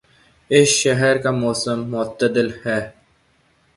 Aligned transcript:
اس 0.51 0.69
شہر 0.81 1.15
کا 1.23 1.31
موسم 1.41 1.79
معتدل 1.91 2.49
ہے 2.63 2.79